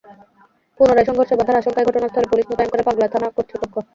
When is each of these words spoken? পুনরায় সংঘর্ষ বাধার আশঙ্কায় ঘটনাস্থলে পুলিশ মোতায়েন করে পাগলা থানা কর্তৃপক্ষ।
পুনরায় 0.79 1.07
সংঘর্ষ 1.09 1.31
বাধার 1.39 1.59
আশঙ্কায় 1.61 1.87
ঘটনাস্থলে 1.89 2.31
পুলিশ 2.31 2.45
মোতায়েন 2.49 2.69
করে 2.71 2.83
পাগলা 2.87 3.07
থানা 3.13 3.27
কর্তৃপক্ষ। 3.35 3.75